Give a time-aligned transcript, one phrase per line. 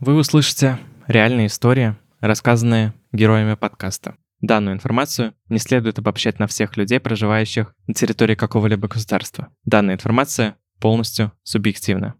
[0.00, 4.16] вы услышите реальные истории, рассказанные героями подкаста.
[4.40, 9.48] Данную информацию не следует обобщать на всех людей, проживающих на территории какого-либо государства.
[9.64, 12.14] Данная информация полностью субъективна.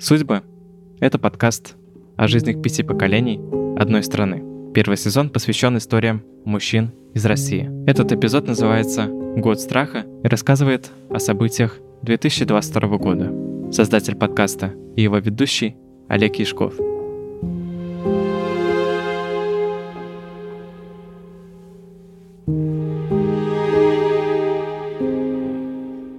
[0.00, 0.42] Судьбы—
[1.00, 1.76] это подкаст
[2.16, 3.40] о жизнях пяти поколений
[3.78, 4.72] одной страны.
[4.72, 7.70] Первый сезон посвящен историям мужчин из России.
[7.88, 13.32] Этот эпизод называется «Год страха» и рассказывает о событиях 2022 года.
[13.72, 15.74] Создатель подкаста и его ведущий
[16.06, 16.74] Олег Яшков.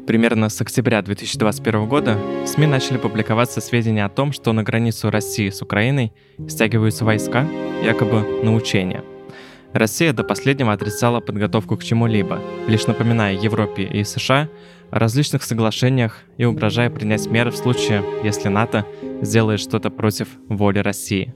[0.07, 5.11] Примерно с октября 2021 года в СМИ начали публиковаться сведения о том, что на границу
[5.11, 6.13] России с Украиной
[6.47, 7.47] стягиваются войска,
[7.83, 9.03] якобы на учения–
[9.75, 14.47] Россия до последнего отрицала подготовку к чему-либо, лишь напоминая Европе и США
[14.91, 18.85] о различных соглашениях и угрожая принять меры в случае, если НАТО
[19.21, 21.33] сделает что-то против воли России.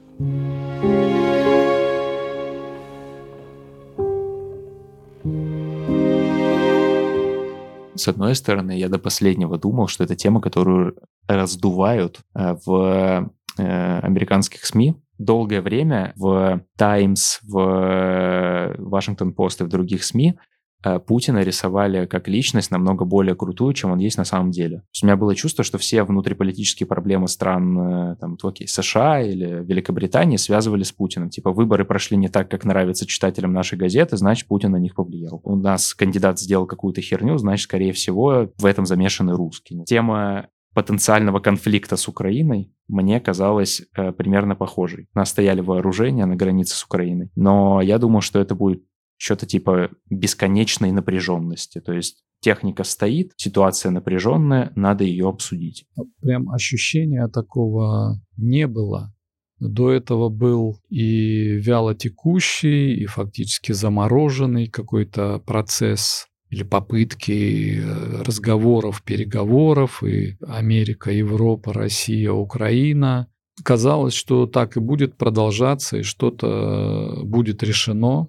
[7.94, 10.96] С одной стороны, я до последнего думал, что это тема, которую
[11.28, 19.68] раздувают э, в э, американских СМИ, долгое время в Times, в Washington Post и в
[19.68, 20.38] других СМИ
[21.06, 24.78] Путина рисовали как личность намного более крутую, чем он есть на самом деле.
[24.78, 27.78] То есть у меня было чувство, что все внутриполитические проблемы стран
[28.12, 31.30] э, там, окей, США или Великобритании связывали с Путиным.
[31.30, 35.40] Типа выборы прошли не так, как нравится читателям нашей газеты, значит, Путин на них повлиял.
[35.44, 39.84] У нас кандидат сделал какую-то херню, значит, скорее всего, в этом замешаны русские.
[39.84, 45.08] Тема потенциального конфликта с Украиной мне казалось э, примерно похожей.
[45.14, 48.82] Нас стояли вооружения на границе с Украиной, но я думал, что это будет
[49.20, 51.80] что-то типа бесконечной напряженности.
[51.80, 55.84] То есть техника стоит, ситуация напряженная, надо ее обсудить.
[56.22, 59.12] Прям ощущения такого не было.
[59.58, 69.02] До этого был и вяло текущий, и фактически замороженный какой-то процесс или попытки э, разговоров,
[69.02, 73.28] переговоров, и Америка, Европа, Россия, Украина.
[73.62, 78.28] Казалось, что так и будет продолжаться, и что-то будет решено.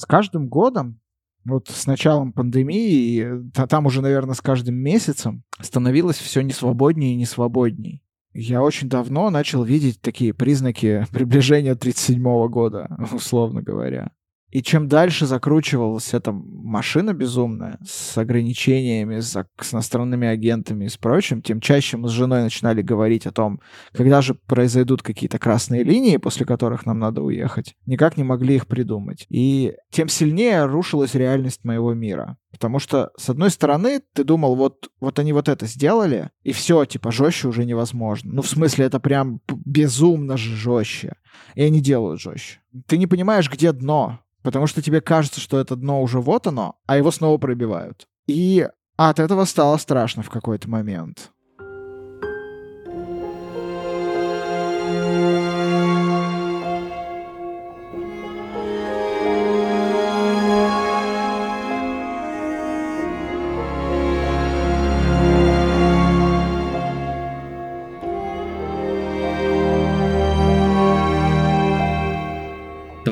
[0.00, 0.98] С каждым годом,
[1.44, 7.16] вот с началом пандемии, а там уже, наверное, с каждым месяцем становилось все несвободнее и
[7.16, 8.02] несвободней.
[8.32, 14.10] Я очень давно начал видеть такие признаки приближения 1937 года, условно говоря.
[14.50, 20.96] И чем дальше закручивалась эта машина безумная с ограничениями, с, с иностранными агентами и с
[20.96, 23.60] прочим, тем чаще мы с женой начинали говорить о том,
[23.92, 27.74] когда же произойдут какие-то красные линии, после которых нам надо уехать.
[27.86, 29.26] Никак не могли их придумать.
[29.28, 32.36] И тем сильнее рушилась реальность моего мира.
[32.50, 36.84] Потому что, с одной стороны, ты думал, вот, вот они вот это сделали, и все,
[36.84, 38.32] типа, жестче уже невозможно.
[38.32, 41.14] Ну, в смысле, это прям безумно жестче.
[41.54, 42.60] И они делают жестче.
[42.86, 44.20] Ты не понимаешь, где дно.
[44.42, 48.06] Потому что тебе кажется, что это дно уже вот оно, а его снова пробивают.
[48.26, 51.30] И от этого стало страшно в какой-то момент.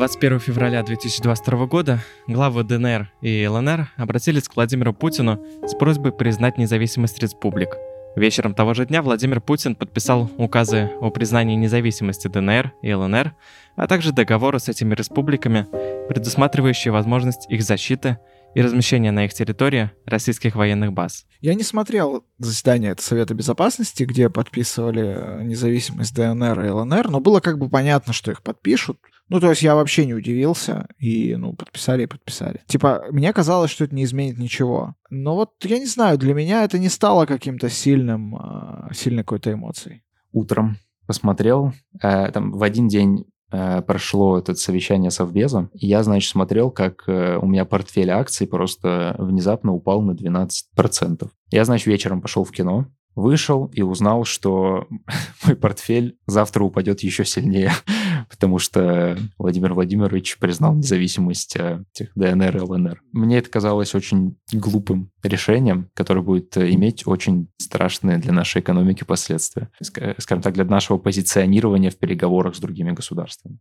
[0.09, 6.57] 21 февраля 2022 года главы ДНР и ЛНР обратились к Владимиру Путину с просьбой признать
[6.57, 7.77] независимость республик.
[8.17, 13.35] Вечером того же дня Владимир Путин подписал указы о признании независимости ДНР и ЛНР,
[13.77, 15.67] а также договоры с этими республиками,
[16.09, 18.17] предусматривающие возможность их защиты
[18.59, 21.27] и размещения на их территории российских военных баз.
[21.41, 27.57] Я не смотрел заседание Совета Безопасности, где подписывали независимость ДНР и ЛНР, но было как
[27.61, 28.99] бы понятно, что их подпишут.
[29.29, 32.61] Ну, то есть я вообще не удивился, и, ну, подписали и подписали.
[32.67, 34.97] Типа, мне казалось, что это не изменит ничего.
[35.09, 39.53] Но вот, я не знаю, для меня это не стало каким-то сильным, э, сильной какой-то
[39.53, 40.03] эмоцией.
[40.33, 46.31] Утром посмотрел, э, там в один день э, прошло это совещание совбеза, и я, значит,
[46.31, 51.29] смотрел, как э, у меня портфель акций просто внезапно упал на 12%.
[51.51, 54.87] Я, значит, вечером пошел в кино, вышел и узнал, что
[55.45, 57.73] мой портфель завтра упадет еще сильнее,
[58.31, 63.03] потому что Владимир Владимирович признал независимость э, этих ДНР и ЛНР.
[63.13, 69.71] Мне это казалось очень глупым решением, которое будет иметь очень страшные для нашей экономики последствия.
[69.81, 73.59] Скажем так, для нашего позиционирования в переговорах с другими государствами.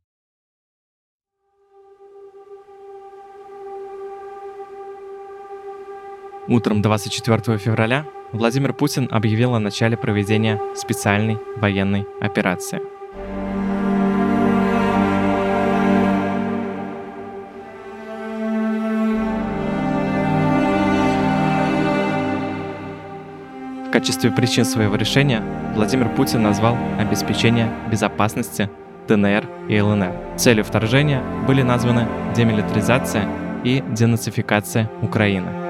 [6.49, 12.79] Утром 24 февраля Владимир Путин объявил о начале проведения специальной военной операции.
[23.87, 25.43] В качестве причин своего решения
[25.75, 28.69] Владимир Путин назвал обеспечение безопасности
[29.09, 30.37] ДНР и ЛНР.
[30.37, 33.27] Целью вторжения были названы демилитаризация
[33.65, 35.66] и денацификация Украины.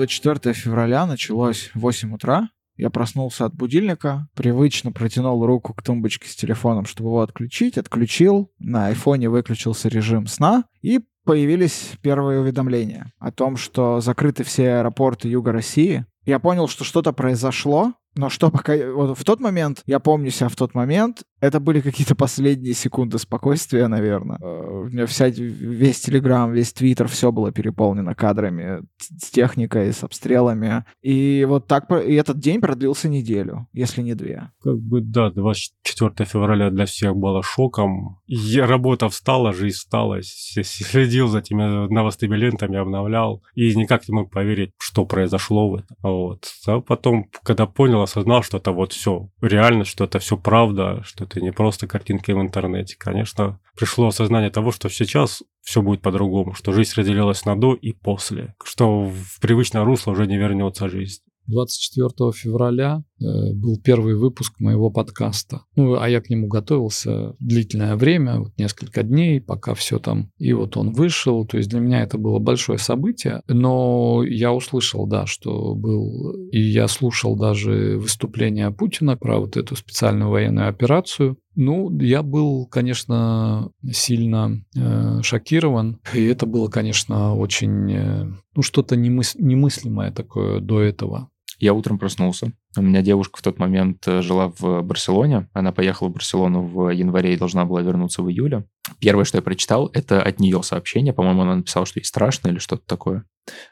[0.00, 2.48] 24 февраля началось в 8 утра.
[2.78, 8.50] Я проснулся от будильника, привычно протянул руку к тумбочке с телефоном, чтобы его отключить, отключил,
[8.58, 15.28] на айфоне выключился режим сна, и появились первые уведомления о том, что закрыты все аэропорты
[15.28, 16.06] Юга России.
[16.24, 18.74] Я понял, что что-то произошло, но что пока...
[18.92, 23.18] Вот в тот момент, я помню себя в тот момент, это были какие-то последние секунды
[23.18, 24.38] спокойствия, наверное.
[24.40, 30.02] Э, у меня вся, весь Телеграм, весь Твиттер, все было переполнено кадрами с техникой, с
[30.02, 30.84] обстрелами.
[31.02, 31.90] И вот так...
[31.90, 34.50] И этот день продлился неделю, если не две.
[34.62, 38.18] Как бы, да, 24 февраля для всех было шоком.
[38.26, 40.20] И работа встала, жизнь встала.
[40.22, 43.42] Следил за этими новостными лентами, обновлял.
[43.54, 45.80] И никак не мог поверить, что произошло.
[46.02, 46.44] Вот.
[46.66, 51.24] А потом, когда понял, осознал, что это вот все реально, что это все правда, что
[51.24, 52.96] это не просто картинки в интернете.
[52.98, 57.92] Конечно, пришло осознание того, что сейчас все будет по-другому, что жизнь разделилась на до и
[57.92, 61.22] после, что в привычное русло уже не вернется жизнь.
[61.50, 65.62] 24 февраля э, был первый выпуск моего подкаста.
[65.76, 70.30] Ну, а я к нему готовился длительное время, вот несколько дней, пока все там.
[70.38, 71.46] И вот он вышел.
[71.46, 73.42] То есть для меня это было большое событие.
[73.48, 76.34] Но я услышал, да, что был...
[76.50, 81.36] И я слушал даже выступление Путина про вот эту специальную военную операцию.
[81.56, 86.00] Ну, я был, конечно, сильно э, шокирован.
[86.14, 87.92] И это было, конечно, очень...
[87.92, 88.24] Э,
[88.54, 91.28] ну, что-то немыс- немыслимое такое до этого.
[91.60, 92.52] Я утром проснулся.
[92.74, 95.48] У меня девушка в тот момент э, жила в Барселоне.
[95.52, 98.64] Она поехала в Барселону в январе и должна была вернуться в июле.
[98.98, 101.12] Первое, что я прочитал, это от нее сообщение.
[101.12, 103.24] По-моему, она написала, что ей страшно или что-то такое.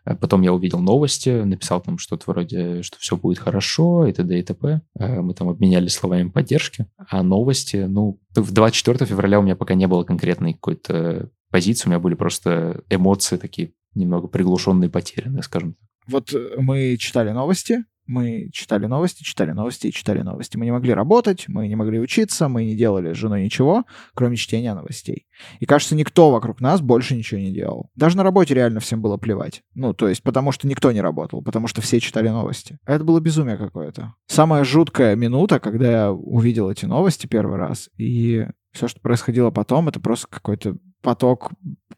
[0.05, 4.38] А потом я увидел новости, написал там что-то вроде, что все будет хорошо и т.д.
[4.38, 4.82] и т.п.
[4.99, 6.87] А мы там обменялись словами поддержки.
[7.08, 11.91] А новости, ну, в 24 февраля у меня пока не было конкретной какой-то позиции, у
[11.91, 15.88] меня были просто эмоции такие немного приглушенные, потерянные, скажем так.
[16.08, 20.56] Вот э, мы читали новости, мы читали новости, читали новости читали новости.
[20.56, 23.84] Мы не могли работать, мы не могли учиться, мы не делали с женой ничего,
[24.14, 25.26] кроме чтения новостей.
[25.60, 27.90] И кажется, никто вокруг нас больше ничего не делал.
[27.94, 29.62] Даже на работе реально всем было плевать.
[29.75, 32.78] Ну, то есть, потому что никто не работал, потому что все читали новости.
[32.87, 34.14] Это было безумие какое-то.
[34.26, 39.88] Самая жуткая минута, когда я увидел эти новости первый раз, и все, что происходило потом,
[39.88, 41.50] это просто какой-то поток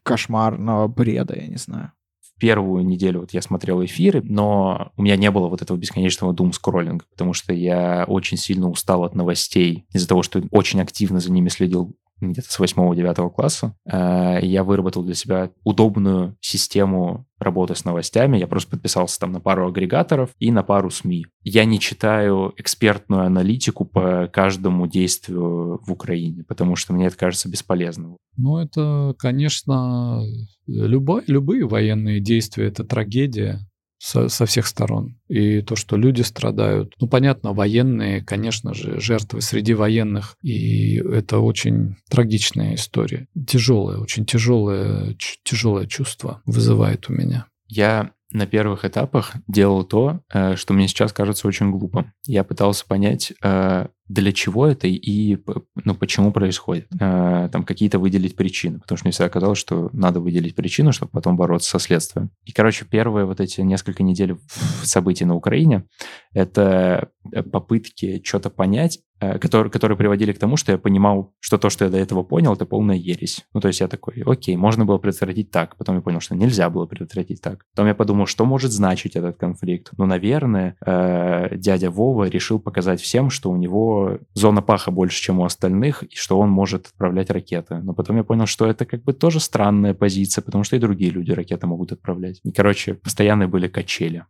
[0.03, 1.93] кошмарного бреда, я не знаю
[2.41, 7.05] первую неделю вот я смотрел эфиры, но у меня не было вот этого бесконечного дум-скроллинга,
[7.11, 11.49] потому что я очень сильно устал от новостей из-за того, что очень активно за ними
[11.49, 13.75] следил где-то с 8-9 класса.
[13.85, 18.37] Э, я выработал для себя удобную систему работы с новостями.
[18.37, 21.25] Я просто подписался там на пару агрегаторов и на пару СМИ.
[21.43, 27.49] Я не читаю экспертную аналитику по каждому действию в Украине, потому что мне это кажется
[27.49, 28.17] бесполезным.
[28.37, 30.23] Ну, это, конечно,
[30.67, 33.59] любой, любые военные действия— это трагедия
[34.01, 35.15] со, со всех сторон.
[35.27, 36.95] И то, что люди страдают.
[36.99, 40.35] Ну, понятно, военные, конечно же, жертвы среди военных.
[40.41, 43.27] И это очень трагичная история.
[43.47, 47.45] Тяжелое, очень тяжелое, тяжелое чувство вызывает у меня.
[47.67, 52.13] Я на первых этапах делал то, э, что мне сейчас кажется очень глупым.
[52.25, 55.37] Я пытался понять, э, для чего это и
[55.75, 56.87] ну, почему происходит.
[56.99, 61.11] Э, там какие-то выделить причины, потому что мне всегда казалось, что надо выделить причину, чтобы
[61.11, 62.31] потом бороться со следствием.
[62.45, 64.37] И, короче, первые вот эти несколько недель
[64.83, 65.85] событий на Украине—
[66.33, 67.09] это
[67.51, 71.85] попытки что-то понять, Э, которые, которые приводили к тому, что я понимал, что то, что
[71.85, 73.45] я до этого понял, это полная ересь.
[73.53, 75.77] Ну, то есть я такой, окей, можно было предотвратить так.
[75.77, 77.65] Потом я понял, что нельзя было предотвратить так.
[77.75, 79.91] Потом я подумал, что может значить этот конфликт.
[79.97, 84.00] Ну, наверное, э, дядя Вова решил показать всем, что у него
[84.33, 87.75] зона паха больше, чем у остальных, и что он может отправлять ракеты.
[87.83, 91.11] Но потом я понял, что это как бы тоже странная позиция, потому что и другие
[91.11, 92.39] люди ракеты могут отправлять.
[92.43, 94.25] И, короче, постоянные были качели.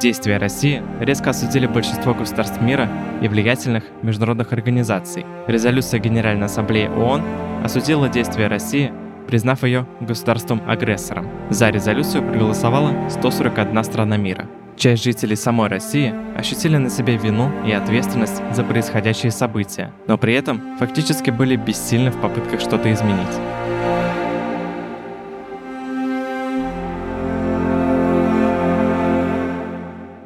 [0.00, 2.88] Действия России резко осудили большинство государств мира
[3.20, 5.26] и влиятельных международных организаций.
[5.48, 7.22] Резолюция Генеральной Ассамблеи ООН
[7.64, 8.92] осудила действия России,
[9.26, 11.28] признав ее государством-агрессором.
[11.50, 14.46] За резолюцию проголосовала 141 страна мира.
[14.76, 20.34] Часть жителей самой России ощутили на себе вину и ответственность за происходящие события, но при
[20.34, 23.26] этом фактически были бессильны в попытках что-то изменить.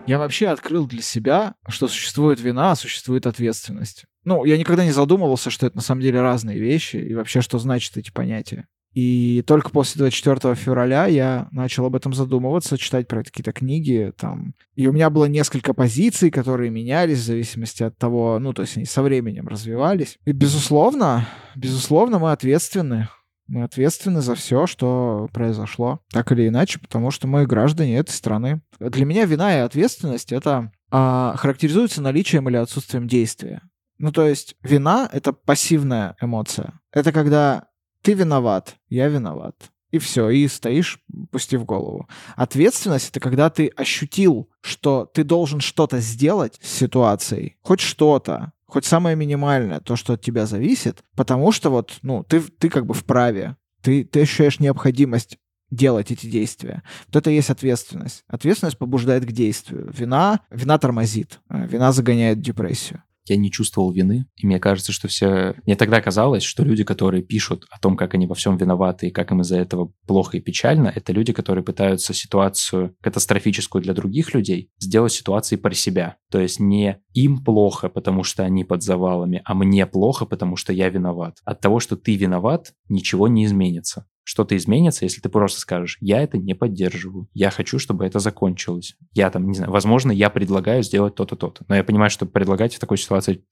[0.06, 4.04] Я вообще открыл для себя, что существует вина, а существует ответственность.
[4.25, 7.59] Ну, я никогда не задумывался, что это на самом деле разные вещи, и вообще, что
[7.59, 8.66] значат эти понятия.
[8.94, 14.54] И только после 24 февраля я начал об этом задумываться, читать про какие-то книги там.
[14.75, 18.76] И у меня было несколько позиций, которые менялись в зависимости от того, ну, то есть
[18.76, 20.18] они со временем развивались.
[20.26, 23.09] И, безусловно, безусловно, мы ответственны
[23.52, 28.62] мы ответственны за все, что произошло, так или иначе, потому что мы граждане этой страны.
[28.80, 33.61] Для меня вина и ответственность это а, характеризуются наличием или отсутствием действия.
[33.99, 36.80] Ну, то есть вина— это пассивная эмоция.
[36.92, 37.66] Это когда
[38.00, 39.71] ты виноват, я виноват.
[39.90, 40.99] И все, и стоишь,
[41.30, 42.09] пустив голову.
[42.37, 48.86] Ответственность— это когда ты ощутил, что ты должен что-то сделать с ситуацией, хоть что-то, хоть
[48.86, 52.94] самое минимальное, то, что от тебя зависит, потому что вот, ну, ты, ты как бы
[52.94, 55.36] вправе, ты, ты ощущаешь необходимость
[55.70, 56.82] делать эти действия.
[57.08, 58.24] Вот это и есть ответственность.
[58.28, 59.92] Ответственность побуждает к действию.
[59.94, 64.26] Вина, вина тормозит, э, вина загоняет депрессию я не чувствовал вины.
[64.36, 65.54] И мне кажется, что все...
[65.64, 69.10] Мне тогда казалось, что люди, которые пишут о том, как они во всем виноваты и
[69.10, 74.34] как им из-за этого плохо и печально, это люди, которые пытаются ситуацию катастрофическую для других
[74.34, 76.16] людей сделать ситуацией про себя.
[76.30, 80.72] То есть не им плохо, потому что они под завалами, а мне плохо, потому что
[80.72, 81.38] я виноват.
[81.44, 86.22] От того, что ты виноват, ничего не изменится что-то изменится, если ты просто скажешь, я
[86.22, 88.96] это не поддерживаю, я хочу, чтобы это закончилось.
[89.14, 91.64] Я там, не знаю, возможно, я предлагаю сделать то-то, то-то.
[91.68, 93.44] Но я понимаю, что предлагать в такой ситуации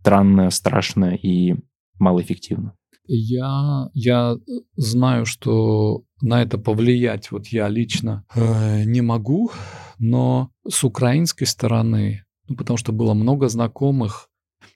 [0.00, 1.54] странно, страшно и
[1.98, 2.74] малоэффективно.
[3.06, 4.36] Я, я
[4.76, 9.50] знаю, что на это повлиять вот я лично э, не могу,
[9.98, 14.28] но с украинской стороны, ну, потому что было много знакомых,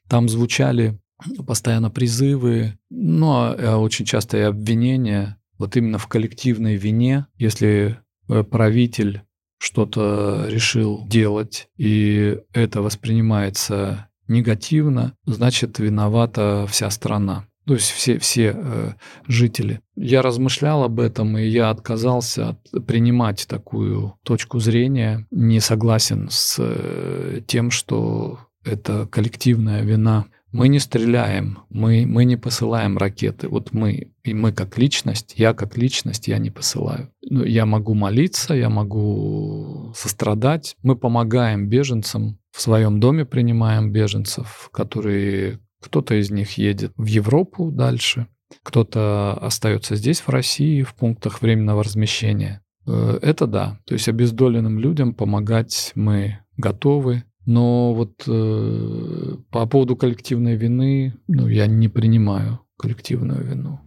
[0.08, 1.00] там звучали
[1.46, 8.42] постоянно призывы, ну, а очень часто и обвинения вот именно в коллективной вине, если э,
[8.42, 9.22] правитель
[9.58, 17.46] что-то решил делать, и это воспринимается негативно, значит, виновата вся страна.
[17.66, 18.92] То есть все, все э,
[19.26, 19.80] жители.
[19.96, 26.56] Я размышлял об этом, и я отказался от, принимать такую точку зрения, не согласен с
[26.60, 33.48] э, тем, что это коллективная вина мы не стреляем, мы, мы не посылаем ракеты.
[33.48, 37.10] Вот мы, и мы как личность, я как личность, я не посылаю.
[37.22, 40.76] Ну, я могу молиться, я могу сострадать.
[40.82, 47.70] Мы помогаем беженцам, в своем доме принимаем беженцев, которые, кто-то из них едет в Европу
[47.70, 48.26] дальше,
[48.62, 52.62] кто-то остается здесь, в России, в пунктах временного размещения.
[52.86, 53.78] Э, это да.
[53.84, 57.24] То есть обездоленным людям помогать мы готовы.
[57.46, 63.80] Но вот э, по поводу коллективной вины, ну, я не принимаю коллективную вину.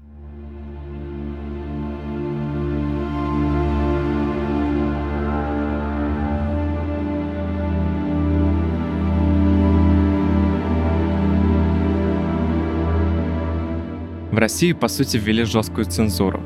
[14.31, 16.41] В России, по сути, ввели жесткую цензуру.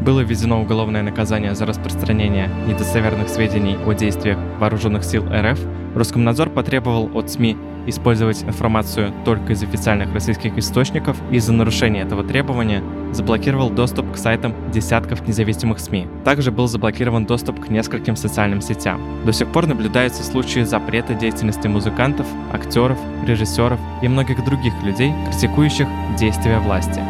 [0.00, 5.58] Было введено уголовное наказание за распространение недостоверных сведений о действиях вооруженных сил РФ
[5.96, 12.22] Роскомнадзор потребовал от СМИ использовать информацию только из официальных российских источников и из-за нарушения этого
[12.22, 16.06] требования заблокировал доступ к сайтам десятков независимых СМИ.
[16.24, 19.00] Также был заблокирован доступ к нескольким социальным сетям.
[19.24, 25.88] До сих пор наблюдаются случаи запрета деятельности музыкантов, актеров, режиссеров и многих других людей, критикующих
[26.18, 27.00] действия власти.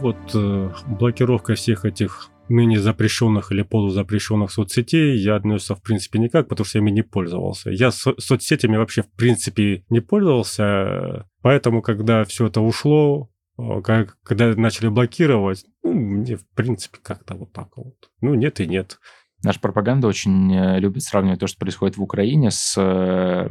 [0.00, 6.48] Вот э, блокировка всех этих ныне запрещенных или полузапрещенных соцсетей я отнесся в принципе никак,
[6.48, 7.70] потому что я ими не пользовался.
[7.70, 14.54] Я со- соцсетями вообще в принципе не пользовался, поэтому когда все это ушло, как, когда
[14.54, 17.94] начали блокировать, ну, мне в принципе как-то вот так вот.
[18.20, 18.98] Ну, нет и нет.
[19.42, 23.48] Наша пропаганда очень э, любит сравнивать то, что происходит в Украине, с э, э,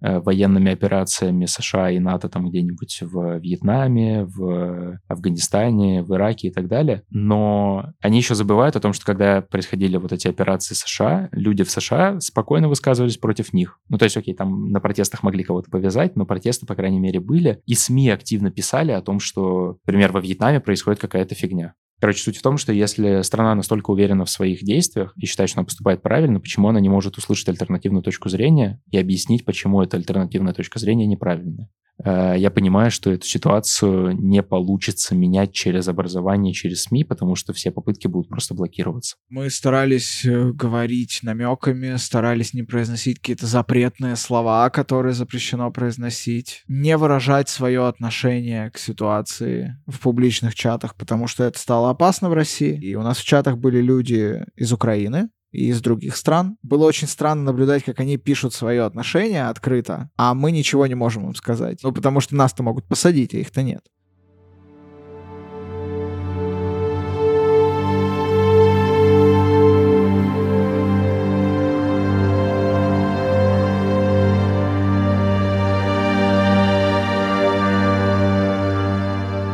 [0.00, 6.68] военными операциями США и НАТО там где-нибудь в Вьетнаме, в Афганистане, в Ираке и так
[6.68, 7.02] далее.
[7.10, 11.70] Но они еще забывают о том, что когда происходили вот эти операции США, люди в
[11.70, 13.80] США спокойно высказывались против них.
[13.88, 17.20] Ну, то есть, окей, там на протестах могли кого-то повязать, но протесты, по крайней мере,
[17.20, 17.60] были.
[17.66, 21.74] И СМИ активно писали о том, что, например, во Вьетнаме происходит какая-то фигня.
[21.98, 25.60] Короче, суть в том, что если страна настолько уверена в своих действиях и считает, что
[25.60, 29.96] она поступает правильно, почему она не может услышать альтернативную точку зрения и объяснить, почему эта
[29.96, 31.70] альтернативная точка зрения неправильная?
[32.04, 37.52] Э, я понимаю, что эту ситуацию не получится менять через образование, через СМИ, потому что
[37.52, 39.16] все попытки будут просто блокироваться.
[39.28, 46.96] Мы старались э, говорить намеками, старались не произносить какие-то запретные слова, которые запрещено произносить, не
[46.96, 52.78] выражать свое отношение к ситуации в публичных чатах, потому что это стало опасно в России.
[52.78, 56.56] И у нас в чатах были люди из Украины, из других стран.
[56.62, 61.26] Было очень странно наблюдать, как они пишут свое отношение открыто, а мы ничего не можем
[61.26, 61.80] им сказать.
[61.82, 63.82] Ну, потому что нас-то могут посадить, а их-то нет.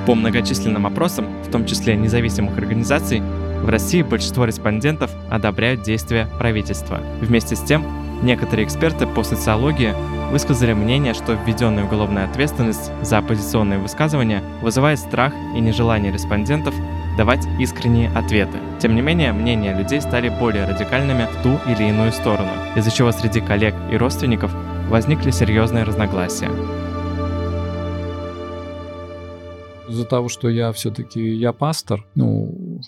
[0.05, 3.23] По многочисленным опросам, в том числе независимых организаций,
[3.63, 7.01] в России большинство респондентов одобряют действия правительства.
[7.21, 7.85] Вместе с тем,
[8.23, 9.95] некоторые эксперты по социологии
[10.33, 16.75] высказали мнение, что введенная уголовная ответственность за оппозиционные высказывания вызывает страх и нежелание респондентов
[17.17, 18.59] давать искренние ответы.
[18.81, 23.13] Тем не менее, мнения людей стали более радикальными в ту или иную сторону, из-за чего
[23.13, 24.53] среди коллег и родственников
[24.89, 26.51] возникли серьезные разногласия.
[29.89, 32.81] Из-за того, что я все-таки я пастор, ну,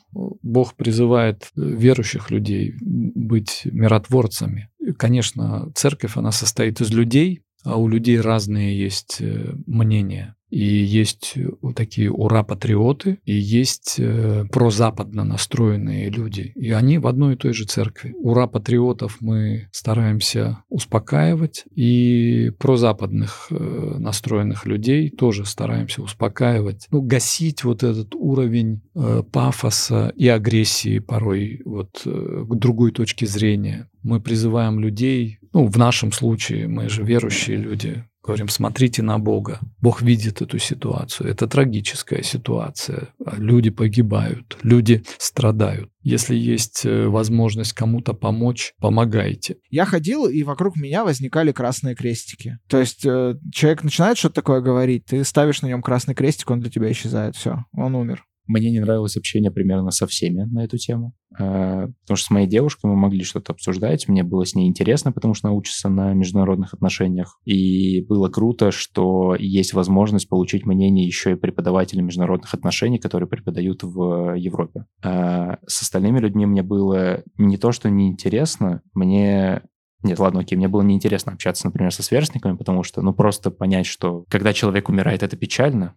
[0.54, 4.70] Бог призывает верующих людей быть миротворцами.
[4.96, 10.36] Конечно, церковь, она состоит из людей, а у людей разные есть э, мнения.
[10.54, 16.52] И есть э, такие ура-патриоты, и есть э, прозападно настроенные люди.
[16.54, 18.14] И они в одной и той же церкви.
[18.20, 26.86] Ура-патриотов мы стараемся успокаивать, и прозападных э, настроенных людей тоже стараемся успокаивать.
[26.92, 33.26] Ну, гасить вот этот уровень э, пафоса и агрессии порой вот э, к другой точке
[33.26, 33.90] зрения.
[34.04, 39.60] Мы призываем людей, ну, в нашем случае, мы же верующие люди, Говорим, смотрите на Бога.
[39.82, 41.30] Бог видит эту ситуацию.
[41.30, 43.08] Это трагическая ситуация.
[43.36, 45.90] Люди погибают, люди страдают.
[46.00, 49.56] Если есть э, возможность кому-то помочь, помогайте.
[49.70, 52.58] Я ходил, и вокруг меня возникали красные крестики.
[52.68, 56.60] То есть э, человек начинает что-то такое говорить, ты ставишь на нем красный крестик, он
[56.60, 57.36] для тебя исчезает.
[57.36, 58.24] Все, он умер.
[58.46, 62.46] Мне не нравилось общение примерно со всеми на эту тему, а, потому что с моей
[62.46, 66.12] девушкой мы могли что-то обсуждать, мне было с ней интересно, потому что она учится на
[66.12, 72.98] международных отношениях, и было круто, что есть возможность получить мнение еще и преподавателей международных отношений,
[72.98, 74.84] которые преподают в Европе.
[75.02, 79.62] А с остальными людьми мне было не то, что неинтересно, мне
[80.04, 83.86] нет, ладно, окей, мне было неинтересно общаться, например, со сверстниками, потому что, ну, просто понять,
[83.86, 85.96] что когда человек умирает, это печально,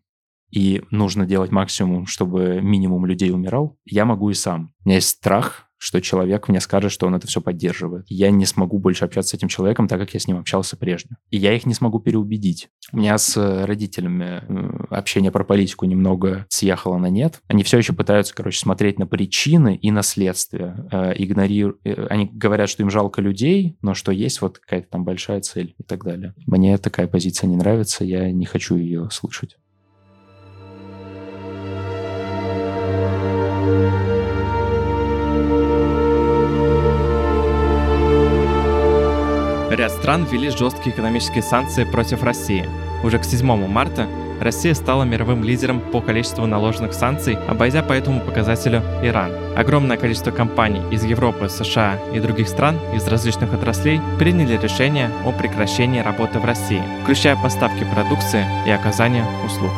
[0.52, 4.74] и нужно делать максимум, чтобы минимум людей умирал, я могу и сам.
[4.84, 8.06] У меня есть страх, что человек мне скажет, что он это все поддерживает.
[8.10, 11.18] Я не смогу больше общаться с этим человеком, так как я с ним общался прежде.
[11.30, 12.70] И я их не смогу переубедить.
[12.92, 17.42] У меня с родителями э, общение про политику немного съехало на нет.
[17.48, 20.88] Они все еще пытаются, короче, смотреть на причины и на следствия.
[20.92, 21.78] Э, игнориру...
[21.84, 25.76] Э, они говорят, что им жалко людей, но что есть вот какая-то там большая цель
[25.78, 26.34] и так далее.
[26.48, 29.58] Мне такая позиция не нравится, я не хочу ее слышать.
[39.78, 42.68] Ряд стран ввели жесткие экономические санкции против России.
[43.04, 44.08] Уже к 7 марта
[44.42, 49.32] Россия стала мировым лидером по количеству наложенных санкций, обойдя по этому показателю Иран.
[49.56, 55.32] Огромное количество компаний из Европы, США и других стран из различных отраслей приняли решение о
[55.32, 59.72] прекращении работы в России, включая поставки продукции и оказание услуг.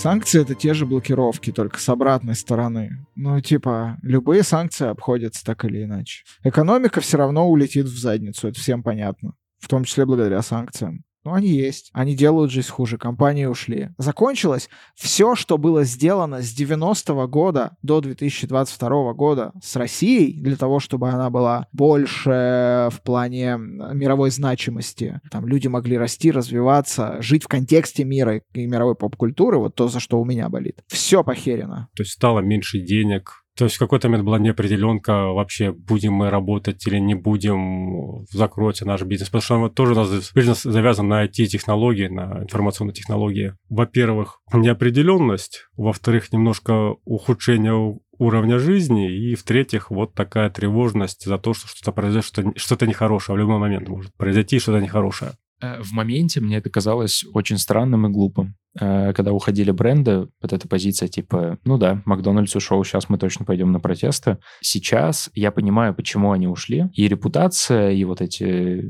[0.00, 3.04] Санкции— это те же блокировки, только с обратной стороны.
[3.16, 6.24] Ну, типа, любые санкции обходятся так или иначе.
[6.42, 9.34] Экономика все равно улетит в задницу, это всем понятно.
[9.58, 11.04] В том числе благодаря санкциям.
[11.24, 11.90] Ну, они есть.
[11.92, 12.96] Они делают жизнь хуже.
[12.96, 13.90] Компании ушли.
[13.98, 20.80] Закончилось все, что было сделано с 90-го года до 2022 года с Россией, для того,
[20.80, 25.20] чтобы она была больше в плане мировой значимости.
[25.30, 29.58] Там люди могли расти, развиваться, жить в контексте мира и мировой поп-культуры.
[29.58, 30.82] Вот то, за что у меня болит.
[30.88, 31.88] Все похерено.
[31.96, 36.30] То есть стало меньше денег, То есть в какой-то момент была неопределенка вообще, будем мы
[36.30, 39.28] работать или не будем, закройте наш бизнес.
[39.28, 43.54] Потому что тоже у нас бизнес завязан на IT-технологии, на информационные технологии.
[43.68, 45.66] Во-первых, неопределенность.
[45.76, 52.26] Во-вторых, немножко ухудшение уровня жизни, и в-третьих, вот такая тревожность за то, что что-то произойдет,
[52.26, 55.32] что-то, что-то нехорошее, в любой момент может произойти что-то нехорошее.
[55.60, 58.54] Э, в моменте мне это казалось очень странным и глупым.
[58.78, 63.44] Э, когда уходили бренды, вот эта позиция типа, ну да, Макдональдс ушел, сейчас мы точно
[63.44, 64.38] пойдем на протесты.
[64.60, 66.90] Сейчас я понимаю, почему они ушли.
[66.94, 68.84] И репутация, и вот эти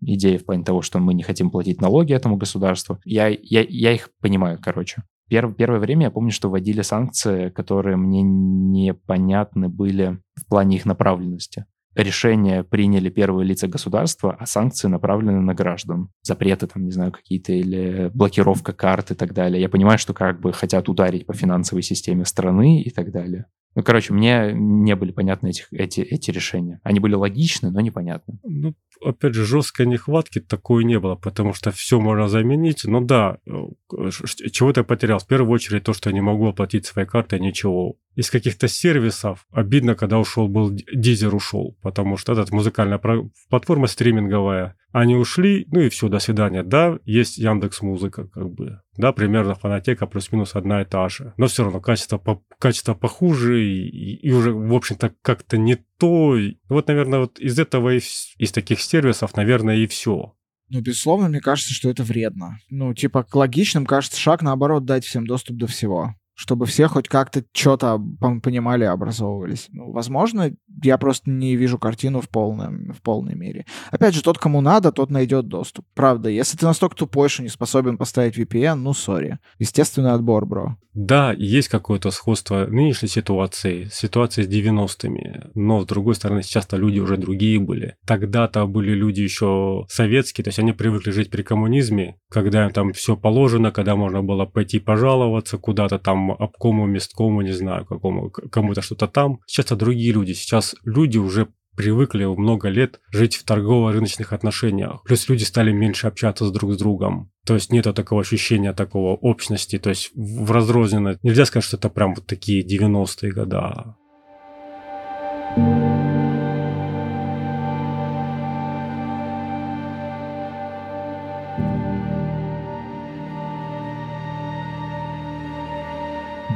[0.00, 3.92] идеи в плане того, что мы не хотим платить налоги этому государству, я, я, я
[3.92, 5.02] их понимаю, короче.
[5.28, 10.86] Перв, первое время я помню, что вводили санкции, которые мне непонятны были в плане их
[10.86, 11.66] направленности.
[11.96, 16.10] Решения приняли первые лица государства, а санкции направлены на граждан.
[16.22, 19.62] Запреты там, не знаю, какие-то или блокировка карт и так далее.
[19.62, 23.46] Я понимаю, что как бы хотят ударить по финансовой системе страны и так далее.
[23.76, 26.80] Ну, короче, мне не были понятны эти, эти, эти решения.
[26.82, 28.38] Они были логичны, но непонятны.
[28.42, 32.84] Ну, опять же, жесткой нехватки такой не было, потому что все можно заменить.
[32.84, 34.10] Но да, э,
[34.50, 35.18] чего-то я потерял.
[35.18, 37.96] В первую очередь то, что я не могу оплатить своей картой ничего.
[38.14, 43.00] Из каких-то сервисов обидно, когда ушел был Дизер ушел, потому что этот музыкальная
[43.48, 46.64] платформа стриминговая, они ушли, ну и все, до свидания.
[46.64, 48.80] Да, есть Яндекс Музыка, как бы.
[48.96, 51.32] Да, примерно фанатека плюс-минус одна и та же.
[51.36, 56.36] Но все равно качество, по, качество похуже и, и уже, в общем-то, как-то не то.
[56.68, 60.34] Вот, наверное, вот из этого, из таких сервисов, наверное, и все.
[60.68, 62.58] Ну, безусловно, мне кажется, что это вредно.
[62.68, 67.42] Ну, типа, логичным кажется шаг, наоборот, дать всем доступ до всего чтобы все хоть как-то
[67.52, 67.98] что-то
[68.42, 69.68] понимали, образовывались.
[69.72, 73.64] Ну, возможно, я просто не вижу картину в, полном, в полной мере.
[73.90, 75.86] Опять же, тот, кому надо, тот найдет доступ.
[75.94, 79.38] Правда, если ты настолько тупой, что не способен поставить VPN, ну, сори.
[79.58, 80.76] Естественный отбор, бро.
[80.96, 86.98] Да, есть какое-то сходство нынешней ситуации, ситуации с 90-ми, но, с другой стороны, сейчас-то люди
[87.00, 87.96] уже другие были.
[88.06, 92.94] Тогда-то были люди еще советские, то есть они привыкли жить при коммунизме, когда им там
[92.94, 98.82] все положено, когда можно было пойти пожаловаться куда-то там обкому, месткому, не знаю, какому, кому-то
[98.82, 99.40] что-то там.
[99.46, 100.32] Сейчас это другие люди.
[100.32, 105.02] Сейчас люди уже привыкли много лет жить в торгово-рыночных отношениях.
[105.04, 107.30] Плюс люди стали меньше общаться с друг с другом.
[107.44, 109.78] То есть нет такого ощущения такого общности.
[109.78, 111.18] То есть в разрозненно.
[111.22, 113.96] Нельзя сказать, что это прям вот такие 90-е года.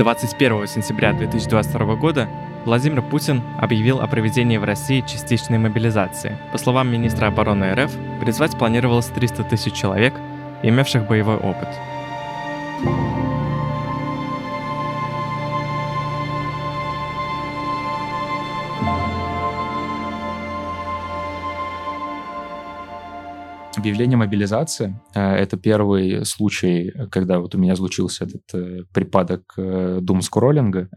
[0.00, 2.26] 21 сентября 2022 года
[2.64, 6.38] Владимир Путин объявил о проведении в России частичной мобилизации.
[6.52, 10.14] По словам министра обороны РФ, призвать планировалось 300 тысяч человек,
[10.62, 11.68] имевших боевой опыт.
[23.80, 30.00] Объявление мобилизации э,— это первый случай, когда вот у меня случился этот э, припадок э,
[30.02, 30.90] думскроллинга,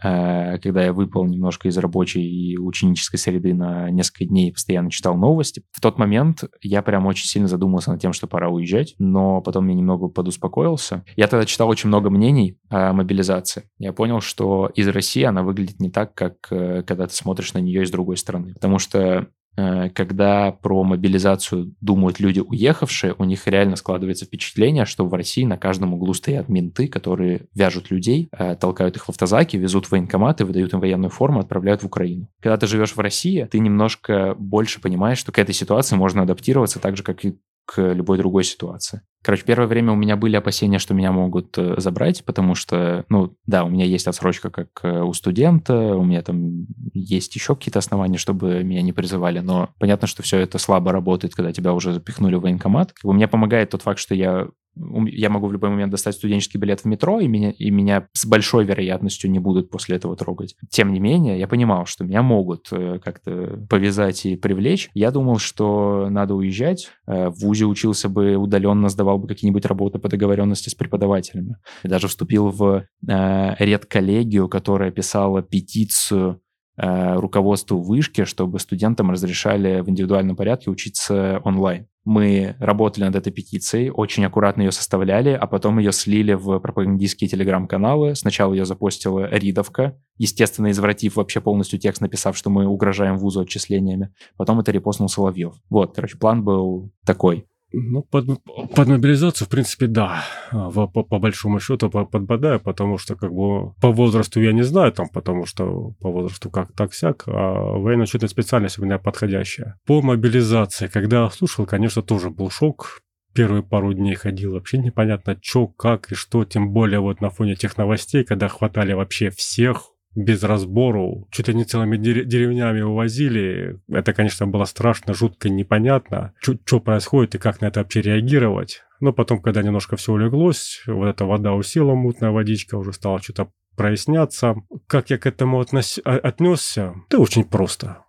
[0.62, 5.16] когда я выпал немножко из рабочей и ученической среды на несколько дней и постоянно читал
[5.16, 5.64] новости.
[5.72, 9.70] В тот момент я прям очень сильно задумался над тем, что пора уезжать, но потом
[9.70, 11.06] я немного подуспокоился.
[11.16, 13.70] Я тогда читал очень много мнений о мобилизации.
[13.80, 17.84] Я понял, что из России она выглядит не так, как когда ты смотришь на нее
[17.84, 18.54] из другой стороны.
[18.56, 25.14] Потому что когда про мобилизацию думают люди, уехавшие, у них реально складывается впечатление, что в
[25.14, 29.86] России на каждом углу стоят менты, которые вяжут людей, э, толкают их в автозаки, везут
[29.86, 32.28] в военкоматы, выдают им военную форму, отправляют в Украину.
[32.42, 36.80] Когда ты живешь в России, ты немножко больше понимаешь, что к этой ситуации можно адаптироваться
[36.80, 39.02] так же, как и к любой другой ситуации.
[39.24, 43.38] Короче, первое время у меня были опасения, что меня могут э, забрать, потому что, ну,
[43.46, 47.80] да, у меня есть отсрочка как э, у студента, у меня там есть еще какие-то
[47.80, 51.94] основания, чтобы меня не призывали, но понятно, что все это слабо работает, когда тебя уже
[51.94, 52.94] запихнули в военкомат.
[53.02, 56.86] Мне помогает тот факт, что я я могу в любой момент достать студенческий билет в
[56.86, 60.56] метро, и меня, и меня с большой вероятностью не будут после этого трогать.
[60.70, 64.90] Тем не менее, я понимал, что меня могут э, как-то повязать и привлечь.
[64.94, 66.90] Я думал, что надо уезжать.
[67.08, 71.58] Э, в ВУЗе учился бы удаленно, сдавал бы какие-нибудь работы по договоренности с преподавателями.
[71.84, 76.42] Даже вступил в э, редколлегию, которая писала петицию
[76.76, 81.88] руководству вышки, чтобы студентам разрешали в индивидуальном порядке учиться онлайн.
[82.06, 87.30] Мы работали над этой петицией, очень аккуратно ее составляли, а потом ее слили в пропагандистские
[87.30, 88.16] телеграм-каналы.
[88.16, 94.14] Сначала ее запостила Ридовка, естественно, извратив вообще полностью текст, написав, что мы угрожаем вузу отчислениями.
[94.36, 95.54] Потом это репостнул Соловьев.
[95.70, 97.46] Вот, короче, план был такой.
[97.76, 98.28] Ну, под,
[98.76, 100.24] под мобилизацию, в принципе, да.
[100.52, 104.92] По, по, по большому счету подбадаю, потому что как бы по возрасту я не знаю,
[104.92, 109.80] там, потому что по возрасту как так сяк, а военно-учетная специальность у меня подходящая.
[109.88, 113.02] По мобилизации, когда слушал, конечно, тоже был шок.
[113.34, 117.56] Первые пару дней ходил вообще непонятно, что, как и что, тем более вот на фоне
[117.56, 123.80] тех новостей, когда хватали вообще всех, без разбору, чуть ли не целыми деревнями увозили.
[123.90, 128.84] Это, конечно, было страшно, жутко, непонятно, что происходит и как на это вообще реагировать.
[129.00, 133.50] Но потом, когда немножко все улеглось, вот эта вода усела, мутная водичка, уже стала что-то
[133.76, 134.56] проясняться.
[134.88, 136.00] Как я к этому относ...
[136.06, 136.94] А, отнесся?
[137.10, 138.06] Да очень просто.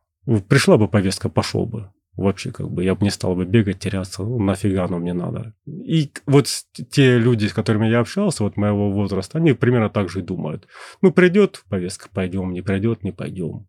[0.49, 4.23] Пришла бы повестка, пошел бы вообще как бы я бы не стал бы бегать, теряться,
[4.23, 5.55] ну нафига оно мне надо.
[5.67, 6.47] И вот
[6.91, 10.69] те люди, с которыми я общался, вот моего возраста, они примерно так же и думают.
[11.03, 13.67] Ну придет повестка, пойдем, не придет, не пойдем.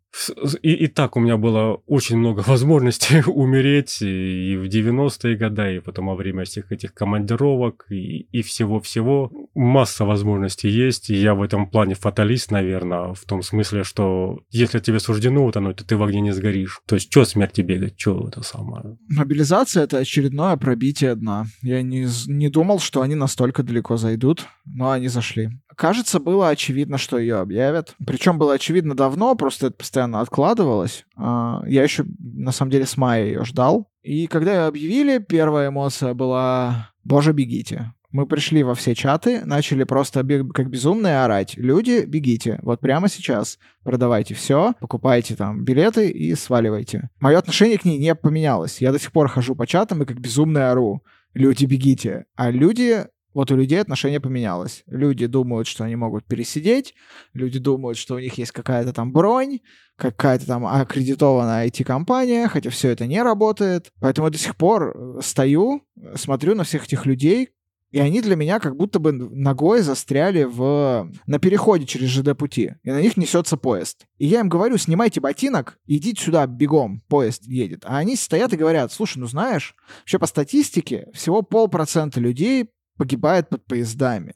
[0.62, 5.80] И, и так у меня было очень много возможностей умереть и в 90-е годы, и
[5.80, 9.30] потом во время всех этих командировок и, и всего-всего.
[9.54, 14.78] Масса возможностей есть, и я в этом плане фаталист, наверное, в том смысле, что если
[14.78, 16.80] тебе суждено вот оно, то ты в огне не сгоришь.
[16.86, 18.96] То есть, что смерти бегать, что это самое?
[19.08, 21.46] Мобилизация— это очередное пробитие дна.
[21.62, 25.50] Я не, не думал, что они настолько далеко зайдут, но они зашли.
[25.76, 27.94] Кажется, было очевидно, что ее объявят.
[28.04, 31.04] Причем было очевидно давно, просто это постоянно откладывалось.
[31.16, 33.88] А, я еще, на самом деле, с мая ее ждал.
[34.02, 37.92] И когда ее объявили, первая эмоция была «Боже, бегите».
[38.10, 41.58] Мы пришли во все чаты, начали просто как безумные орать.
[41.58, 42.58] Люди, бегите.
[42.62, 43.58] Вот прямо сейчас.
[43.84, 47.10] Продавайте все, покупайте там билеты и сваливайте.
[47.20, 48.80] Мое отношение к ней не поменялось.
[48.80, 51.02] Я до сих пор хожу по чатам и как безумный ору.
[51.34, 52.24] Люди, бегите.
[52.36, 53.04] А люди
[53.36, 54.82] вот у людей отношение поменялось.
[54.86, 56.94] Люди думают, что они могут пересидеть,
[57.34, 59.58] люди думают, что у них есть какая-то там бронь,
[59.96, 63.92] какая-то там аккредитованная IT-компания, хотя все это не работает.
[64.00, 65.82] Поэтому я до сих пор э, стою,
[66.14, 67.50] смотрю на всех этих людей,
[67.90, 71.12] и они для меня как будто бы ногой застряли в...
[71.26, 72.76] на переходе через ЖД-пути.
[72.84, 74.06] И на них несется поезд.
[74.16, 77.82] И я им говорю, снимайте ботинок, идите сюда бегом, поезд едет.
[77.84, 83.48] А они стоят и говорят, слушай, ну знаешь, вообще по статистике всего полпроцента людей погибает
[83.48, 84.34] под поездами.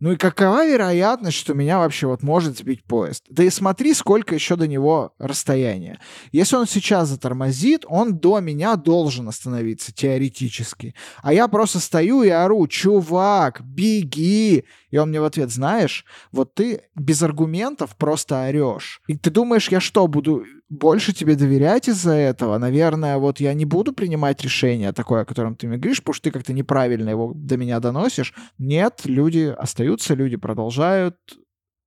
[0.00, 3.24] Ну и какова вероятность, что меня вообще вот может сбить поезд?
[3.30, 5.98] Да и смотри, сколько еще до него расстояния.
[6.32, 10.94] Если он сейчас затормозит, он до меня должен остановиться теоретически.
[11.22, 14.64] А я просто стою и ору, чувак, беги.
[14.90, 19.00] И он мне в ответ, знаешь, вот ты без аргументов просто орешь.
[19.06, 22.58] И ты думаешь, я что, буду больше тебе доверять из-за этого?
[22.58, 26.24] Наверное, вот я не буду принимать решение такое, о котором ты мне говоришь, потому что
[26.24, 28.34] ты как-то неправильно его до меня доносишь.
[28.58, 31.16] Нет, люди остаются, люди продолжают.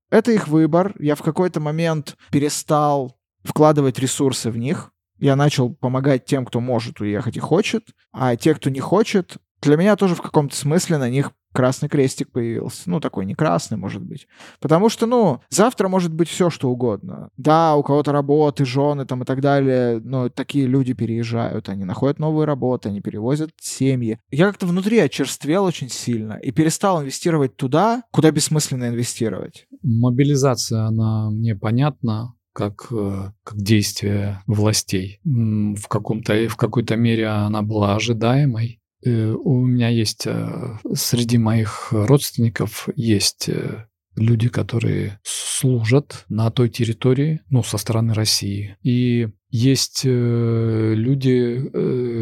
[0.09, 0.95] Это их выбор.
[0.99, 4.91] Я в какой-то момент перестал вкладывать ресурсы в них.
[5.17, 9.77] Я начал помогать тем, кто может уехать и хочет, а те, кто не хочет, для
[9.77, 12.89] меня тоже в каком-то смысле на них красный крестик появился.
[12.89, 14.27] Ну, такой не красный, может быть.
[14.59, 17.29] Потому что, ну, завтра может быть все, что угодно.
[17.37, 22.19] Да, у кого-то работы, жены там и так далее, но такие люди переезжают, они находят
[22.19, 24.19] новые работы, они перевозят семьи.
[24.29, 29.65] Я как-то внутри очерствел очень сильно и перестал инвестировать туда, куда бессмысленно инвестировать.
[29.81, 35.19] Мобилизация, она мне понятна, как, э, как действие властей.
[35.23, 38.78] В, каком-то, в какой-то мере она была ожидаемой.
[39.05, 43.85] Э, у меня есть э, среди моих родственников есть э,
[44.15, 48.77] люди, которые служат на той территории, ну, со стороны России.
[48.83, 51.69] И есть э, люди,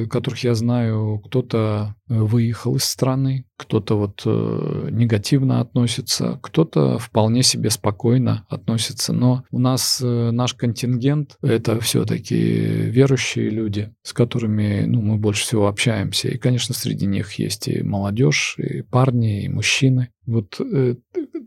[0.05, 7.69] которых я знаю, кто-то выехал из страны, кто-то вот э, негативно относится, кто-то вполне себе
[7.69, 9.13] спокойно относится.
[9.13, 15.41] Но у нас э, наш контингент— это все-таки верующие люди, с которыми ну, мы больше
[15.41, 16.29] всего общаемся.
[16.29, 20.09] И, конечно, среди них есть и молодежь, и парни, и мужчины.
[20.27, 20.95] Вот э,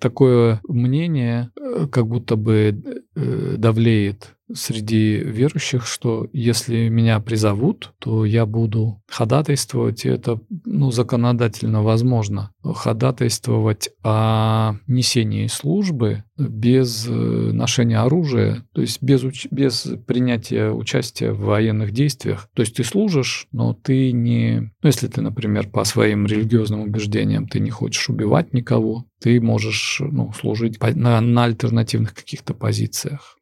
[0.00, 2.82] такое мнение э, как будто бы
[3.14, 10.90] э, давлеет среди верующих, что если меня призовут, то я буду ходатайствовать, и это ну,
[10.90, 19.88] законодательно возможно, ходатайствовать о несении службы без э, ношения оружия, то есть без, уч- без
[20.06, 22.48] принятия участия в военных действиях.
[22.54, 24.72] То есть ты служишь, но ты не...
[24.82, 30.00] Ну, если ты, например, по своим религиозным убеждениям ты не хочешь убивать никого, ты можешь
[30.00, 33.36] ну, служить на, на альтернативных каких-то позициях.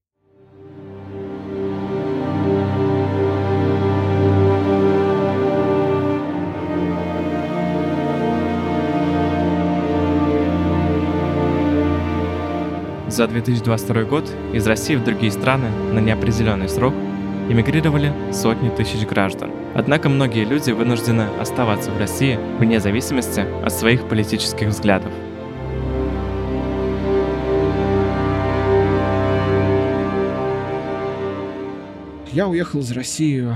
[13.08, 16.94] За 2022 год из России в другие страны на неопределенный срок
[17.48, 24.08] эмигрировали сотни тысяч граждан– Однако многие люди вынуждены оставаться в России вне зависимости от своих
[24.08, 25.12] политических взглядов.
[32.32, 33.48] Я уехал из России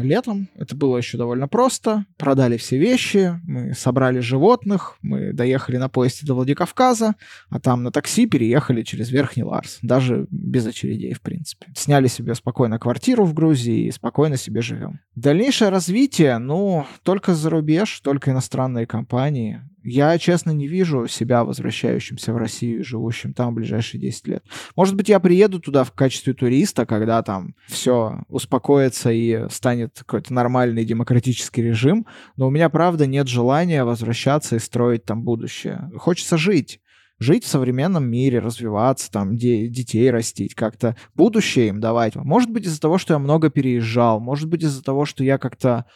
[0.00, 0.48] летом.
[0.54, 2.04] Это было еще довольно просто.
[2.24, 7.16] Продали все вещи, мы собрали животных, мы доехали на поезде до Владикавказа,
[7.50, 9.78] а там на такси переехали через Верхний Ларс.
[9.82, 11.66] Даже без очередей, в принципе.
[11.76, 15.00] Сняли себе спокойно квартиру в Грузии и спокойно себе живем.
[15.14, 19.60] Дальнейшее развитие, ну, только за рубеж, только иностранные компании.
[19.86, 24.44] Я, честно, не вижу себя возвращающимся в Россию и живущим там в ближайшие 10 лет.
[24.76, 30.32] Может быть, я приеду туда в качестве туриста, когда там все успокоится и станет какой-то
[30.32, 32.06] нормальный демократический режим,
[32.36, 35.90] но у меня, правда, нет желания возвращаться и строить там будущее.
[35.96, 36.80] Хочется жить
[37.18, 42.16] жить в современном мире, развиваться, там, де- детей растить, как-то будущее им давать.
[42.16, 45.86] Может быть, из-за того, что я много переезжал, может быть, из-за того, что я как-то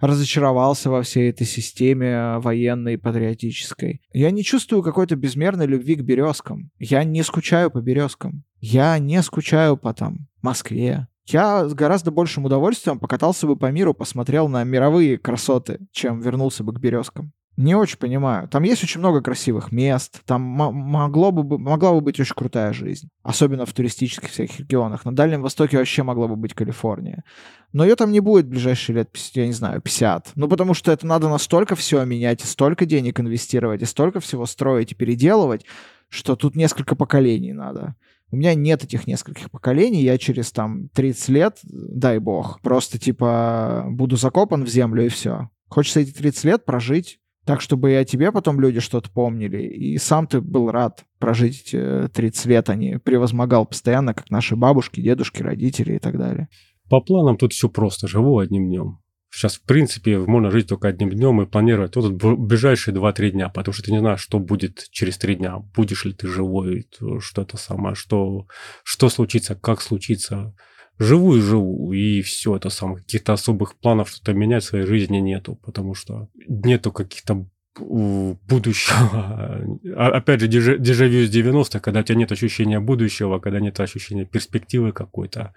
[0.00, 4.00] разочаровался во всей этой системе военной и патриотической.
[4.12, 6.70] Я не чувствую какой-то безмерной любви к березкам.
[6.78, 8.44] Я не скучаю по березкам.
[8.60, 11.08] Я не скучаю по там Москве.
[11.28, 16.64] Я с гораздо большим удовольствием покатался бы по миру, посмотрел на мировые красоты, чем вернулся
[16.64, 17.32] бы к березкам.
[17.58, 18.48] Не очень понимаю.
[18.48, 20.22] Там есть очень много красивых мест.
[20.26, 23.08] Там могло бы, могла бы быть очень крутая жизнь.
[23.24, 25.04] Особенно в туристических всяких регионах.
[25.04, 27.24] На Дальнем Востоке вообще могла бы быть Калифорния.
[27.72, 30.32] Но ее там не будет в ближайшие лет, я не знаю, 50.
[30.36, 34.92] Ну, потому что это надо настолько все менять, столько денег инвестировать, и столько всего строить
[34.92, 35.66] и переделывать,
[36.08, 37.96] что тут несколько поколений надо.
[38.30, 43.86] У меня нет этих нескольких поколений, я через там 30 лет, дай бог, просто типа
[43.88, 45.48] буду закопан в землю и все.
[45.68, 49.62] Хочется эти 30 лет прожить так, чтобы и о тебе потом люди что-то помнили.
[49.62, 52.12] И сам ты был рад прожить 30
[52.46, 56.48] э, лет, а не превозмогал постоянно, как наши бабушки, дедушки, родители и так далее.
[56.90, 58.06] По планам тут все просто.
[58.06, 58.98] Живу одним днем.
[59.30, 63.72] Сейчас, в принципе, можно жить только одним днем и планировать вот ближайшие 2-3 дня, потому
[63.72, 65.58] что ты не знаешь, что будет через 3 дня.
[65.58, 66.88] Будешь ли ты живой,
[67.20, 68.46] что это самое, что,
[68.84, 70.54] что случится, как случится
[70.98, 72.98] живу и живу, и все это самое.
[72.98, 77.46] Каких-то особых планов что-то менять в своей жизни нету, потому что нету каких-то
[77.78, 79.60] будущего.
[79.96, 84.24] А, опять же, дежавю с 90-х, когда у тебя нет ощущения будущего, когда нет ощущения
[84.24, 85.54] перспективы какой-то.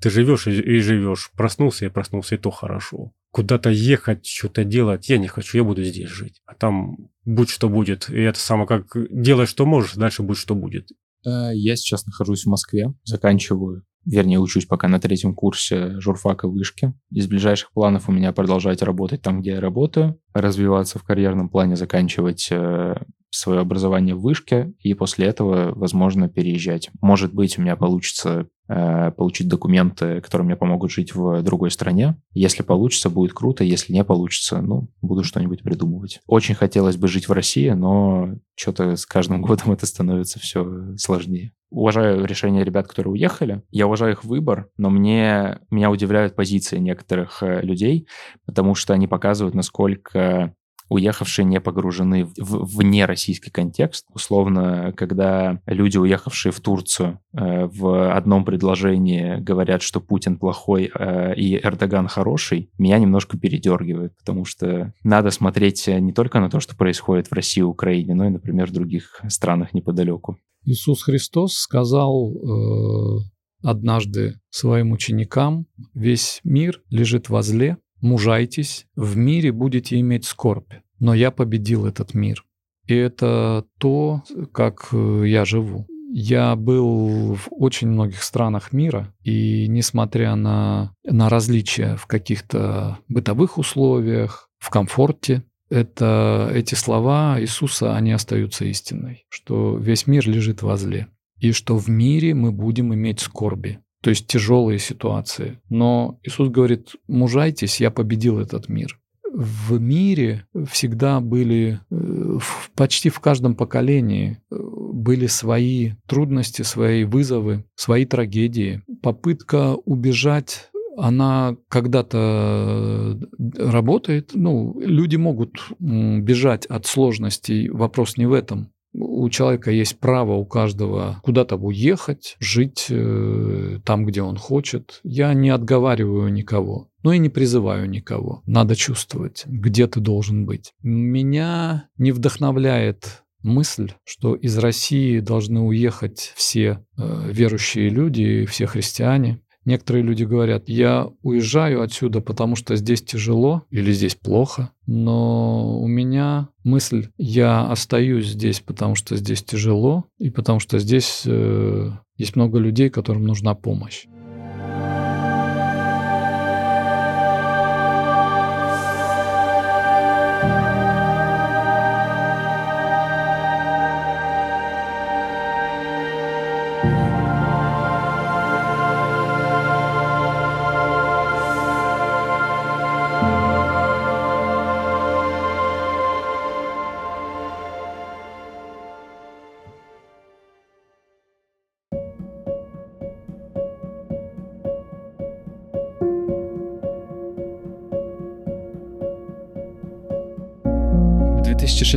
[0.00, 1.30] Ты живешь и, живешь.
[1.36, 3.12] Проснулся и проснулся, и то хорошо.
[3.30, 6.42] Куда-то ехать, что-то делать, я не хочу, я буду здесь жить.
[6.46, 8.08] А там будь что будет.
[8.08, 10.88] И это самое, как делай, что можешь, дальше будь что будет.
[11.26, 16.94] Э, я сейчас нахожусь в Москве, заканчиваю вернее, учусь пока на третьем курсе журфака вышки.
[17.10, 21.76] Из ближайших планов у меня продолжать работать там, где я работаю, развиваться в карьерном плане,
[21.76, 22.94] заканчивать э,
[23.36, 26.90] свое образование в вышке и после этого, возможно, переезжать.
[27.00, 32.16] Может быть, у меня получится э, получить документы, которые мне помогут жить в другой стране.
[32.32, 33.64] Если получится, будет круто.
[33.64, 36.20] Если не получится, ну, буду что-нибудь придумывать.
[36.26, 41.52] Очень хотелось бы жить в России, но что-то с каждым годом это становится все сложнее.
[41.70, 43.62] Уважаю решение ребят, которые уехали.
[43.70, 48.06] Я уважаю их выбор, но мне, меня удивляют позиции некоторых э, людей,
[48.46, 50.54] потому что они показывают, насколько
[50.88, 54.06] уехавшие не погружены в, в вне российский контекст.
[54.14, 61.34] Условно, когда люди, уехавшие в Турцию, э, в одном предложении говорят, что Путин плохой э,
[61.34, 66.76] и Эрдоган хороший, меня немножко передергивает, потому что надо смотреть не только на то, что
[66.76, 70.38] происходит в России и Украине, но и, например, в других странах неподалеку.
[70.64, 73.20] Иисус Христос сказал э,
[73.62, 81.30] однажды своим ученикам, весь мир лежит возле, мужайтесь, в мире будете иметь скорбь, но я
[81.30, 82.44] победил этот мир.
[82.86, 85.86] И это то, как э, я живу.
[86.12, 93.58] Я был в очень многих странах мира, и несмотря на, на различия в каких-то бытовых
[93.58, 101.08] условиях, в комфорте, это, эти слова Иисуса, они остаются истиной, что весь мир лежит возле,
[101.38, 105.58] и что в мире мы будем иметь скорби то есть тяжелые ситуации.
[105.68, 109.00] Но Иисус говорит, мужайтесь, я победил этот мир.
[109.32, 112.38] В мире всегда были, э,
[112.76, 114.56] почти в каждом поколении э,
[114.92, 118.80] были свои трудности, свои вызовы, свои трагедии.
[119.02, 123.18] Попытка убежать она когда-то
[123.58, 124.30] работает.
[124.34, 127.70] Ну, люди могут бежать от сложностей.
[127.70, 134.06] Вопрос не в этом у человека есть право у каждого куда-то уехать, жить э, там,
[134.06, 135.00] где он хочет.
[135.02, 138.42] Я не отговариваю никого, но и не призываю никого.
[138.46, 140.72] Надо чувствовать, где ты должен быть.
[140.82, 149.40] Меня не вдохновляет мысль, что из России должны уехать все э, верующие люди, все христиане.
[149.66, 154.70] Некоторые люди говорят, я уезжаю отсюда, потому что здесь тяжело или здесь плохо.
[154.86, 161.24] Но у меня мысль, я остаюсь здесь, потому что здесь тяжело, и потому что здесь
[161.26, 164.06] э, есть много людей, которым нужна помощь.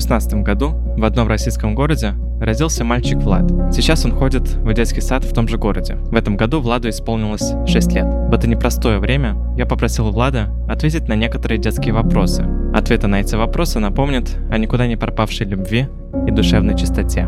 [0.10, 3.52] 2016 году в одном российском городе родился мальчик Влад.
[3.72, 5.98] Сейчас он ходит в детский сад в том же городе.
[5.98, 8.06] В этом году Владу исполнилось 6 лет.
[8.06, 12.44] В это непростое время я попросил Влада ответить на некоторые детские вопросы.
[12.74, 15.88] Ответы на эти вопросы напомнят о никуда не пропавшей любви
[16.28, 17.28] и душевной чистоте.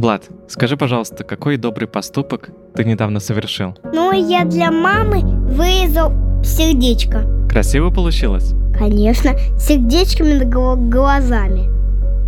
[0.00, 3.76] Влад, скажи, пожалуйста, какой добрый поступок ты недавно совершил?
[3.92, 7.26] Ну, я для мамы вырезал сердечко.
[7.50, 8.54] Красиво получилось?
[8.78, 10.42] Конечно, сердечками
[10.88, 11.68] глазами.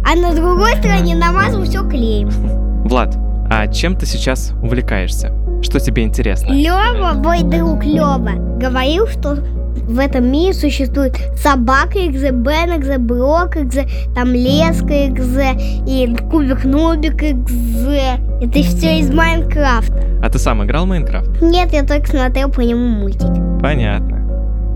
[0.06, 2.28] А на другой стороне намазал все клеем.
[2.84, 3.16] Влад,
[3.48, 5.32] а чем ты сейчас увлекаешься?
[5.62, 6.52] Что тебе интересно?
[6.52, 9.36] Лева, мой друг Лева, говорил, что
[9.86, 16.64] в этом мире существует собака XZ, Бен XZ, Брок XZ, там Леска XZ и Кубик
[16.64, 18.44] Нубик XZ.
[18.44, 20.04] Это все из Майнкрафта.
[20.22, 21.40] А ты сам играл в Майнкрафт?
[21.40, 23.30] Нет, я только смотрел по нему мультик.
[23.60, 24.18] Понятно.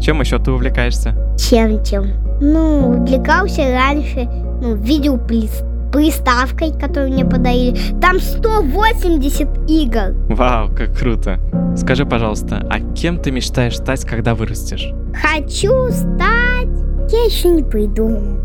[0.01, 1.14] Чем еще ты увлекаешься?
[1.39, 2.39] Чем-чем?
[2.41, 4.28] Ну, увлекался раньше,
[4.61, 5.64] ну, видел плист
[5.97, 7.74] приставкой, которую мне подарили.
[8.01, 10.14] Там 180 игр.
[10.28, 11.40] Вау, как круто.
[11.74, 14.92] Скажи, пожалуйста, а кем ты мечтаешь стать, когда вырастешь?
[15.14, 16.68] Хочу стать...
[17.11, 18.38] Я еще не придумал.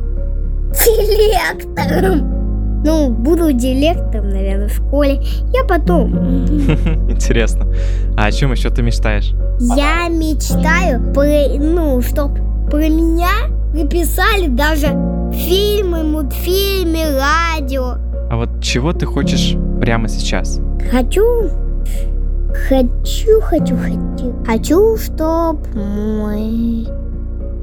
[0.71, 2.83] Директором.
[2.85, 5.21] Ну, буду директором, наверное, в школе.
[5.53, 6.15] Я потом...
[7.09, 7.67] Интересно.
[8.15, 9.33] А о чем еще ты мечтаешь?
[9.59, 12.31] Я мечтаю, про, ну, чтоб
[12.69, 14.87] про меня написали даже
[15.31, 17.95] фильмы, мультфильмы, радио.
[18.29, 20.59] А вот чего ты хочешь прямо сейчас?
[20.89, 21.49] Хочу,
[22.67, 24.35] хочу, хочу, хочу.
[24.45, 26.87] Хочу, чтоб мой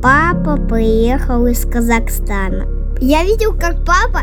[0.02, 2.66] папа приехал из Казахстана.
[3.00, 4.22] Я видел, как папа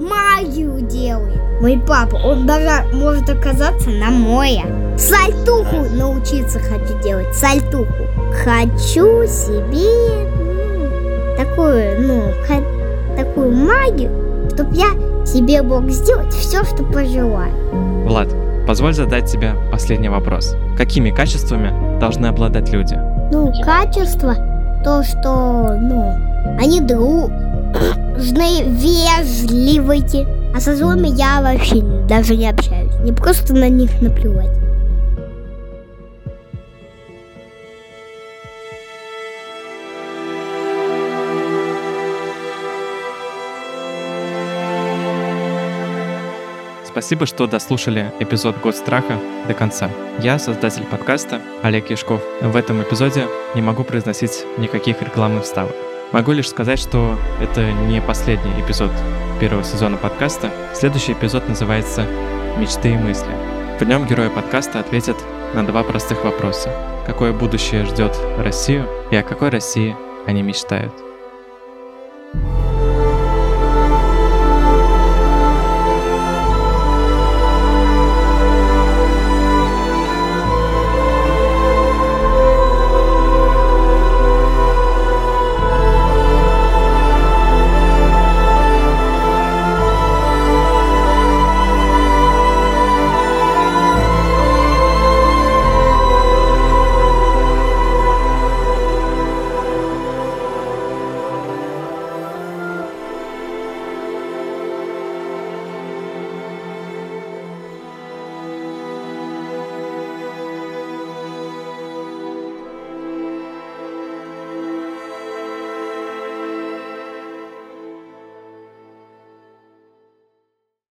[0.00, 1.40] магию делает.
[1.60, 4.64] Мой папа, он даже может оказаться на море.
[4.96, 8.04] Сальтуху научиться хочу делать, сальтуху.
[8.44, 12.22] Хочу себе ну, такую, ну,
[13.18, 14.10] такую магию,
[14.54, 14.90] чтоб я
[15.26, 17.52] себе мог сделать все, что пожелаю.
[18.06, 18.28] Влад,
[18.66, 20.56] позволь задать тебе последний вопрос.
[20.76, 22.98] Какими качествами должны обладать люди?
[23.32, 24.34] Ну, качество,
[24.84, 26.14] то, что, ну,
[26.58, 26.80] они
[28.16, 30.26] нужны вежливые.
[30.54, 32.94] А со злыми я вообще даже не общаюсь.
[33.02, 34.50] Не просто на них наплевать.
[46.98, 49.88] Спасибо, что дослушали эпизод «Год страха» до конца.
[50.18, 52.20] Я создатель подкаста Олег Яшков.
[52.40, 55.76] В этом эпизоде не могу произносить никаких рекламных вставок.
[56.10, 58.90] Могу лишь сказать, что это не последний эпизод
[59.38, 60.50] первого сезона подкаста.
[60.74, 62.04] Следующий эпизод называется
[62.58, 63.30] «Мечты и мысли».
[63.78, 65.18] В нем герои подкаста ответят
[65.54, 66.72] на два простых вопроса.
[67.06, 69.96] Какое будущее ждет Россию и о какой России
[70.26, 71.07] они мечтают.